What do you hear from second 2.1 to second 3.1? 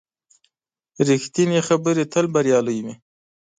تل بریالۍ وي.